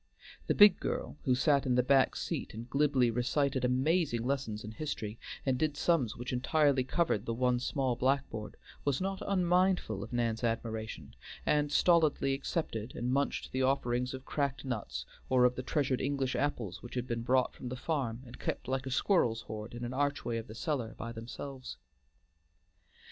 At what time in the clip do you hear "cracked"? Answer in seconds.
14.25-14.65